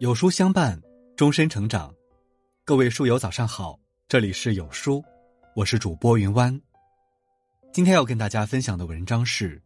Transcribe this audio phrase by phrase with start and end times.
[0.00, 0.80] 有书相伴，
[1.14, 1.94] 终身成长。
[2.64, 5.04] 各位书友早上好，这里是有书，
[5.54, 6.58] 我是主播云湾。
[7.70, 9.60] 今天要跟大家分享的文章是：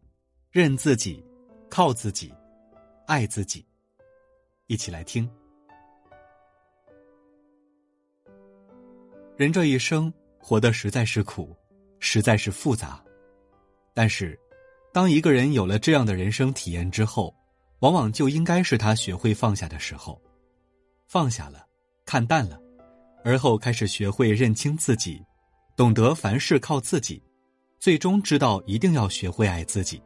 [0.51, 1.23] 认自己，
[1.69, 2.33] 靠自己，
[3.07, 3.65] 爱自己。
[4.67, 5.25] 一起来听。
[9.37, 11.55] 人这一生活得实在是苦，
[12.01, 13.01] 实在是复杂。
[13.93, 14.37] 但是，
[14.91, 17.33] 当一个人有了这样的人生体验之后，
[17.79, 20.21] 往往就应该是他学会放下的时候。
[21.07, 21.65] 放下了，
[22.05, 22.59] 看淡了，
[23.23, 25.23] 而后开始学会认清自己，
[25.75, 27.21] 懂得凡事靠自己，
[27.79, 30.01] 最终知道一定要学会爱自己。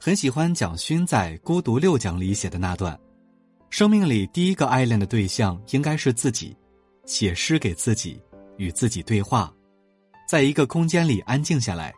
[0.00, 2.98] 很喜欢蒋勋在《孤独六讲》里写的那段：
[3.70, 6.56] 生命里第一个爱恋的对象应该是自己，
[7.04, 8.20] 写诗给自己，
[8.56, 9.52] 与自己对话，
[10.28, 11.92] 在一个空间里安静下来，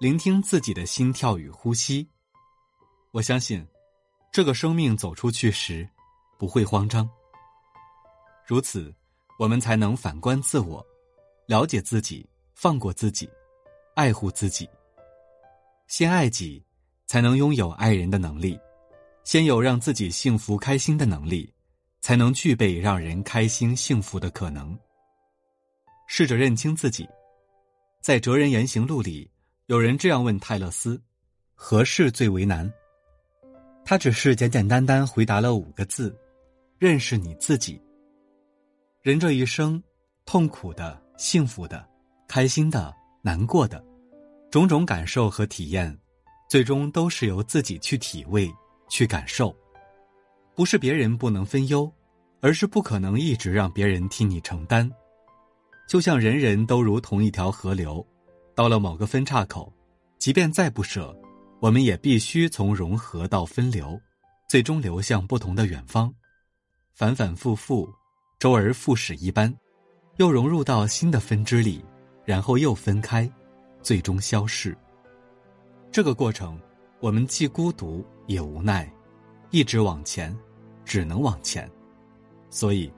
[0.00, 2.06] 聆听自己的心跳与呼吸。
[3.10, 3.64] 我相信，
[4.34, 5.88] 这个生命走出去时。
[6.36, 7.08] 不会慌张。
[8.44, 8.92] 如此，
[9.38, 10.84] 我们才能反观自我，
[11.46, 13.30] 了解自己，放过自己，
[13.94, 14.68] 爱护自己。
[15.86, 16.60] 先爱己，
[17.06, 18.58] 才能拥有爱人的能力；
[19.22, 21.50] 先有让自己幸福开心的能力，
[22.00, 24.76] 才能具备让人开心幸福的可能。
[26.08, 27.08] 试着认清自己。
[28.02, 29.30] 在《哲人言行录》里，
[29.66, 31.00] 有人这样问泰勒斯
[31.54, 32.70] ：“何事最为难？”
[33.84, 36.16] 他只是简简单单回答了五个字。
[36.76, 37.80] 认识你自己。
[39.00, 39.82] 人这一生，
[40.26, 41.88] 痛苦的、幸福的、
[42.28, 43.82] 开心的、难过的，
[44.50, 45.96] 种种感受和体验，
[46.48, 48.52] 最终都是由自己去体味、
[48.88, 49.54] 去感受。
[50.54, 51.90] 不是别人不能分忧，
[52.40, 54.90] 而是不可能一直让别人替你承担。
[55.88, 58.06] 就像人人都如同一条河流，
[58.54, 59.72] 到了某个分岔口，
[60.18, 61.16] 即便再不舍，
[61.60, 63.98] 我们也必须从融合到分流，
[64.48, 66.12] 最终流向不同的远方。
[66.92, 67.88] 反反复复，
[68.38, 69.52] 周而复始一般，
[70.16, 71.84] 又融入到新的分支里，
[72.24, 73.30] 然后又分开，
[73.82, 74.76] 最终消逝。
[75.90, 76.58] 这个过程，
[77.00, 78.92] 我们既孤独也无奈，
[79.50, 80.36] 一直往前，
[80.84, 81.68] 只能往前。
[82.50, 82.92] 所以，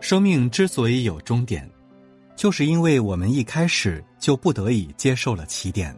[0.00, 1.70] 生命之所以有终点，
[2.36, 5.96] 就是因为我们一开始就不得已接受了起点。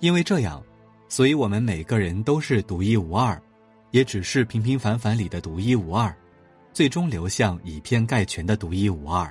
[0.00, 0.62] 因为这样，
[1.12, 3.38] 所以我们每个人都是独一无二，
[3.90, 6.10] 也只是平平凡凡里的独一无二。
[6.72, 9.30] 最终流向以偏概全的独一无二。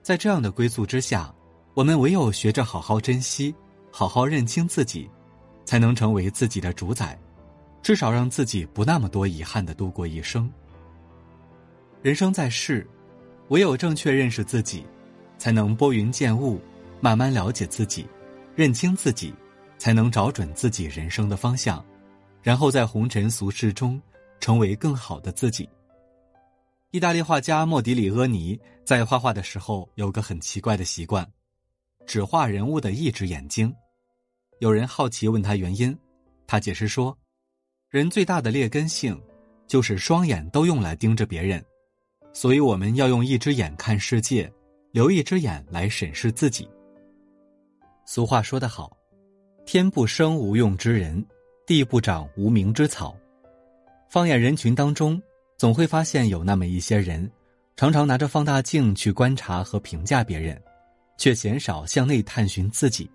[0.00, 1.34] 在这样的归宿之下，
[1.74, 3.52] 我们唯有学着好好珍惜，
[3.90, 5.10] 好好认清自己，
[5.64, 7.18] 才能成为自己的主宰，
[7.82, 10.48] 至少让自己不那么多遗憾的度过一生。
[12.00, 12.86] 人生在世，
[13.48, 14.86] 唯有正确认识自己，
[15.36, 16.60] 才能拨云见雾，
[17.00, 18.06] 慢慢了解自己，
[18.54, 19.34] 认清自己，
[19.82, 21.84] 才能找准自己人生的方向，
[22.40, 24.00] 然后在红尘俗世中。
[24.38, 25.68] 成为更好的自己。
[26.90, 31.24] 意大利画家莫迪里阿尼在画画的时候有个很奇怪的习惯，
[32.06, 33.72] 只画人物的一只眼睛。
[34.58, 35.96] 有人好奇问他原因，
[36.44, 37.16] 他解释说
[37.88, 39.16] ：“人最大的劣根性
[39.68, 41.64] 就是双眼都用来盯着别人，
[42.32, 44.52] 所以我们要用一只眼看世界，
[44.90, 46.68] 留一只眼来审视自己。”
[48.06, 48.96] 俗话说得好
[49.72, 51.24] ：“天不生无用之人，
[51.66, 53.16] 地不长无名之草。”
[54.06, 55.18] 放眼人群当中，
[55.56, 57.26] 总会发现有那么一些人，
[57.74, 60.62] 常常拿着放大镜去观察和评价别人，
[61.16, 63.10] 却鲜少向内探寻自己。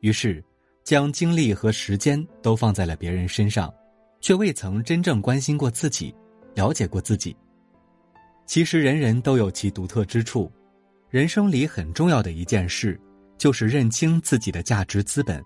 [0.00, 0.42] 于是，
[0.82, 3.70] 将精力和时间都放在了别人身上，
[4.22, 6.14] 却未曾真正关心过自己，
[6.54, 7.36] 了解过自己。
[8.46, 10.50] 其实，人人都有其独特之处。
[11.10, 12.98] 人生里很重要的一件事，
[13.36, 15.44] 就是认清自己的价值资本。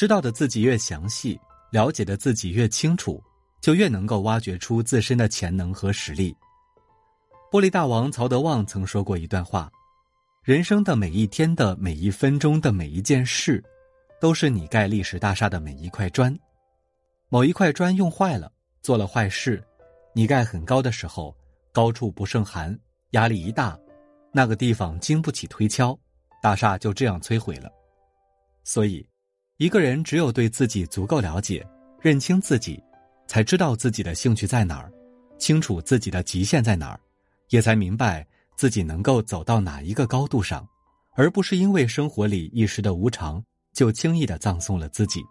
[0.00, 1.38] 知道的自己越详细，
[1.70, 3.22] 了解的自己越清楚。
[3.60, 6.34] 就越能够挖掘出自身的潜能和实力。
[7.52, 9.70] 玻璃大王曹德旺曾说过一段话
[10.42, 13.62] ：“人生的每一天的每一分钟的每一件事，
[14.18, 16.34] 都是你盖历史大厦的每一块砖。
[17.28, 19.62] 某一块砖用坏了，做了坏事，
[20.14, 21.36] 你盖很高的时候，
[21.72, 22.74] 高处不胜寒，
[23.10, 23.78] 压力一大，
[24.32, 25.94] 那个地方经不起推敲，
[26.42, 27.70] 大厦就这样摧毁了。
[28.64, 29.06] 所以，
[29.60, 31.62] 一个人只有对自己足够了解，
[32.00, 32.82] 认清自己。”
[33.28, 34.90] 才知道自己的兴趣在哪儿，
[35.38, 36.98] 清楚自己的极限在哪儿，
[37.50, 38.26] 也才明白
[38.56, 40.66] 自己能够走到哪一个高度上，
[41.12, 45.22] 而不是因为生活里一时的无常就轻易的葬送了自己。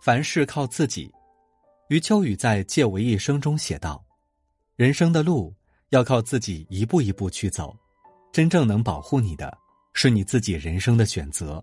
[0.00, 1.12] 凡事靠自己，
[1.88, 4.02] 余秋雨在《借我一生》中写道
[4.76, 5.52] ：“人生的路
[5.88, 7.76] 要靠自己一步一步去走，
[8.32, 9.58] 真正能保护你的，
[9.92, 11.62] 是你自己人生的选择。”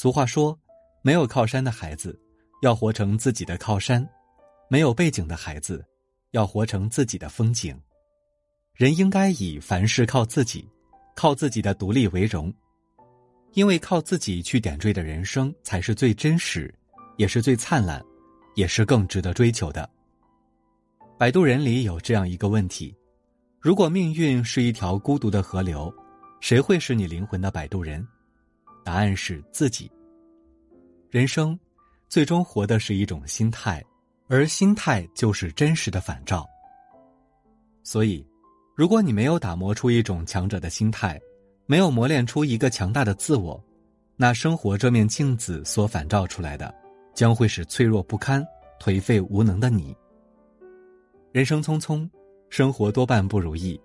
[0.00, 0.56] 俗话说
[1.02, 2.16] ：“没有靠山的孩子。”
[2.62, 4.08] 要活成自己的靠山，
[4.70, 5.84] 没有背景的孩子，
[6.30, 7.76] 要活成自己的风景。
[8.74, 10.68] 人应该以凡事靠自己，
[11.16, 12.54] 靠自己的独立为荣，
[13.54, 16.72] 因为靠自己去点缀的人生才是最真实，
[17.16, 18.00] 也是最灿烂，
[18.54, 19.90] 也是更值得追求的。
[21.18, 22.94] 摆渡人里有这样一个问题：
[23.58, 25.92] 如果命运是一条孤独的河流，
[26.40, 28.06] 谁会是你灵魂的摆渡人？
[28.88, 29.90] 答案是自己。
[31.10, 31.58] 人生，
[32.08, 33.84] 最终活的是一种心态，
[34.28, 36.48] 而心态就是真实的反照。
[37.82, 38.26] 所以，
[38.74, 41.20] 如果你没有打磨出一种强者的心态，
[41.66, 43.62] 没有磨练出一个强大的自我，
[44.16, 46.74] 那生活这面镜子所反照出来的，
[47.12, 48.42] 将会是脆弱不堪、
[48.80, 49.94] 颓废无能的你。
[51.30, 52.08] 人生匆匆，
[52.48, 53.78] 生活多半不如意，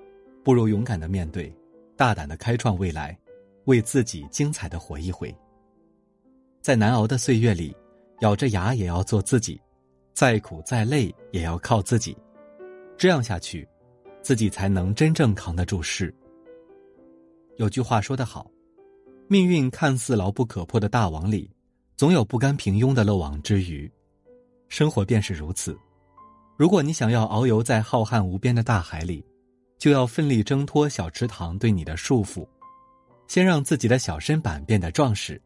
[0.46, 1.54] 不如勇敢的面对，
[1.98, 3.20] 大胆的开创未来，
[3.66, 5.36] 为自己精彩的活一回。
[6.62, 7.76] 在难熬的岁月里，
[8.22, 9.60] 咬着牙也要做自己，
[10.14, 12.16] 再苦再累也要靠自己。
[12.98, 13.68] 这样下去，
[14.22, 16.14] 自己才能真正扛得住事。
[17.58, 18.50] 有句话说得好
[19.28, 21.52] ：“命运看似牢不可破的大网里，
[21.98, 23.92] 总有不甘平庸的漏网之鱼。”
[24.70, 25.78] 生活便是如此。
[26.58, 29.26] 如果你想要遨游在浩瀚无边的大海里，
[29.78, 32.48] 就要奋力挣脱小池塘对你的束缚，
[33.34, 35.42] 先让自己的小身板变得壮实。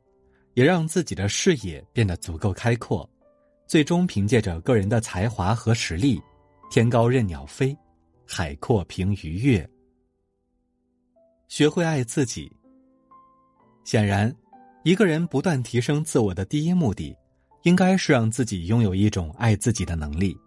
[0.55, 3.09] 也让自己的视野变得足够开阔，
[3.65, 6.21] 最终凭借着个人的才华和实力，
[6.69, 7.77] 天高任鸟飞，
[8.25, 9.65] 海阔凭鱼跃。
[11.47, 12.51] 学会爱自己。
[13.85, 14.35] 显然，
[14.83, 17.15] 一个人不断提升自我的第一目的，
[17.63, 20.37] 应该是让自己拥有一种爱自己的能力。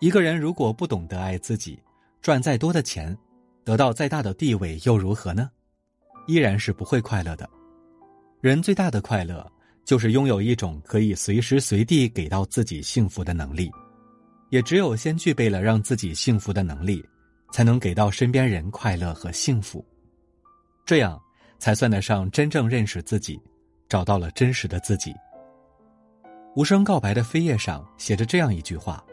[0.00, 1.78] 一个人如果不懂得爱自己，
[2.20, 3.16] 赚再多的钱，
[3.62, 5.48] 得到再大的地位又如何呢？
[6.26, 7.48] 依然是不会快乐的。
[8.40, 9.44] 人最大的快乐，
[9.84, 13.70] 就是拥有一种可以随时随地给到自己幸福的能力。
[14.50, 17.04] 也只有先具备了让自己幸福的能力，
[17.50, 19.84] 才能给到身边人快乐和幸福。
[20.84, 21.20] 这样，
[21.58, 23.40] 才算得上真正认识自己，
[23.88, 25.12] 找到了真实的自己。
[26.54, 29.04] 无声告白的扉页上写着这样一句话：“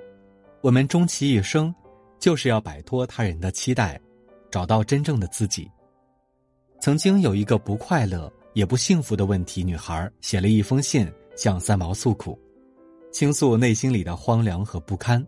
[0.61, 1.73] 我们终其一生，
[2.19, 3.99] 就是要摆脱他人的期待，
[4.51, 5.67] 找到真正的自己。”
[6.83, 8.29] 曾经有一个不快乐。
[8.51, 12.37] 也不幸福的问题，女孩写了一封信向三毛诉苦，
[13.09, 15.25] 倾诉内心里的荒凉和不堪。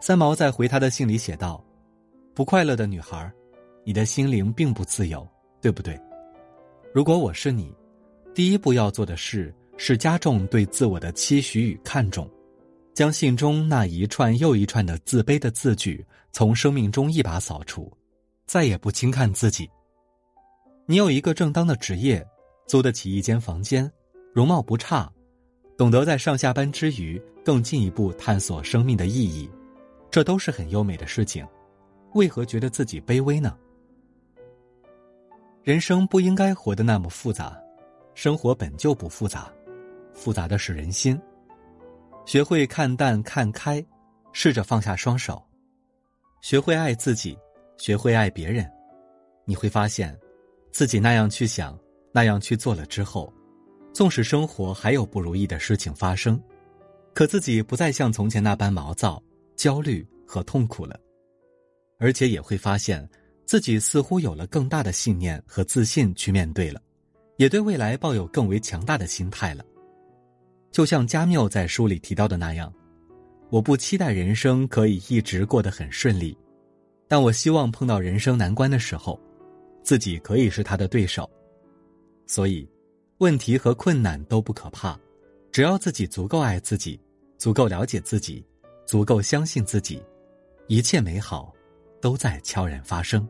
[0.00, 1.62] 三毛在回她的信里写道
[2.32, 3.30] ：“不快乐的女孩，
[3.84, 5.28] 你的心灵并不自由，
[5.60, 6.00] 对不对？
[6.94, 7.74] 如果我是你，
[8.32, 12.30] 第一步要做的事是加重对自我的期许与看重，
[12.94, 17.92] 将信中那一串又一串的自卑的字句从生命中一把扫除，
[18.46, 19.68] 再也不轻看自己。”
[20.90, 22.20] 你有一个正当的职业，
[22.66, 23.88] 租得起一间房间，
[24.34, 25.08] 容貌不差，
[25.78, 29.48] 懂得在上下班之余更进一步探索生命的意义，
[30.10, 31.46] 这都是很优美的事情，
[32.14, 33.56] 为何觉得自己卑微呢？
[35.62, 37.56] 人生不应该活得那么复杂，
[38.16, 39.48] 生活本就不复杂，
[40.12, 41.16] 复杂的是人心。
[42.26, 43.80] 学会看淡看开，
[44.32, 45.40] 试着放下双手，
[46.40, 47.38] 学会爱自己，
[47.78, 48.68] 学会爱别人，
[49.44, 50.18] 你会发现。
[50.72, 51.78] 自己那样去想，
[52.12, 53.32] 那样去做了之后，
[53.92, 56.40] 纵使生活还有不如意的事情发生，
[57.12, 59.22] 可自己不再像从前那般毛躁、
[59.56, 60.98] 焦虑和痛苦了，
[61.98, 63.08] 而且也会发现
[63.44, 66.80] 自己似乎有了更大的信念和自信去面对了，
[67.36, 69.64] 也对未来抱有更为强大的心态了。
[70.70, 72.72] 就像加缪在书里提到的那样，
[73.50, 76.38] 我不期待人生可以一直过得很顺利，
[77.08, 79.20] 但我希望碰到人生难关的时候。
[79.82, 81.28] 自己可以是他的对手，
[82.26, 82.68] 所以，
[83.18, 84.98] 问题和困难都不可怕，
[85.52, 87.00] 只要自己足够爱自己，
[87.38, 88.44] 足够了解自己，
[88.86, 90.02] 足够相信自己，
[90.68, 91.52] 一切美好，
[92.00, 93.26] 都在悄然发生。